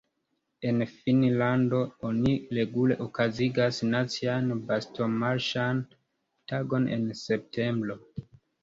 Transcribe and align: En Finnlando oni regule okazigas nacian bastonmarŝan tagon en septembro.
En 0.69 0.79
Finnlando 0.93 1.81
oni 2.09 2.33
regule 2.59 2.97
okazigas 3.07 3.83
nacian 3.93 4.47
bastonmarŝan 4.73 5.87
tagon 6.55 6.91
en 6.99 7.09
septembro. 7.25 8.05